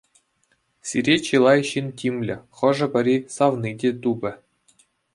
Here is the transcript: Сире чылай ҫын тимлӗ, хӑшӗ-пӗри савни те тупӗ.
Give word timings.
Сире 0.91 1.15
чылай 1.27 1.61
ҫын 1.73 1.87
тимлӗ, 1.99 2.37
хӑшӗ-пӗри 2.57 3.15
савни 3.37 3.71
те 3.79 3.89
тупӗ. 4.01 4.31